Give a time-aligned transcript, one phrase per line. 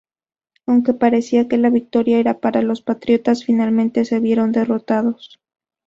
[0.65, 5.39] Aunque parecía que la victoria era para los patriotas, finalmente se vieron derrotados.